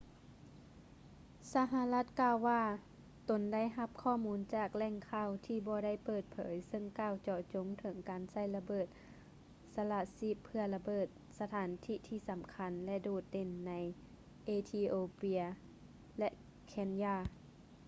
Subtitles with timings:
[1.53, 2.61] ສະຫະລັດກ່າວວ່າ
[3.29, 8.87] ຕົນໄດ້ຮັບຂໍ້ມູນຈາກແຫຼ່ງຂ່າວທີ່ບໍ່ໄດ້ເປີດເຜີຍເຊິ່ງກ່າວເຈາະຈົງເຖິງການໃຊ້ລະເບີດ
[9.75, 11.07] ສະລະຊີບເພື່ອລະເບີດ
[11.39, 13.73] ສະຖານທີ່ທີ່ສຳຄັນ ແລະ ໂດດເດັ່ນ ໃນ
[14.45, 15.39] ເອທິໂອເປຍ
[16.19, 16.29] ແລະ
[16.67, 17.15] ເຄນຢາ